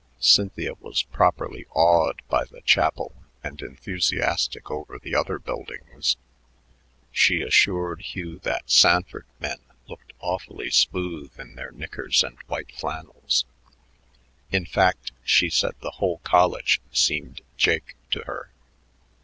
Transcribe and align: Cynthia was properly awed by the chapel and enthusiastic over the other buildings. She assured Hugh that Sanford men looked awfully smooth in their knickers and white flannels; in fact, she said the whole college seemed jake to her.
Cynthia 0.19 0.73
was 0.79 1.03
properly 1.03 1.67
awed 1.75 2.23
by 2.27 2.45
the 2.45 2.61
chapel 2.61 3.13
and 3.43 3.61
enthusiastic 3.61 4.71
over 4.71 4.97
the 4.97 5.13
other 5.15 5.37
buildings. 5.37 6.17
She 7.11 7.43
assured 7.43 8.01
Hugh 8.01 8.39
that 8.39 8.67
Sanford 8.71 9.27
men 9.39 9.59
looked 9.87 10.13
awfully 10.19 10.71
smooth 10.71 11.39
in 11.39 11.53
their 11.53 11.69
knickers 11.69 12.23
and 12.23 12.39
white 12.47 12.71
flannels; 12.71 13.45
in 14.49 14.65
fact, 14.65 15.11
she 15.23 15.51
said 15.51 15.75
the 15.81 15.91
whole 16.01 16.17
college 16.23 16.81
seemed 16.91 17.41
jake 17.55 17.95
to 18.09 18.21
her. 18.23 18.49